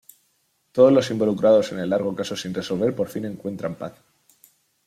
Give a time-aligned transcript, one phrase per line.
[0.71, 3.93] Todos los involucrados en el largo caso sin resolver por fin encuentran paz.